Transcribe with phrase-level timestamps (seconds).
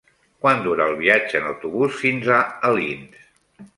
[0.45, 3.21] Quant dura el viatge en autobús fins a Alins?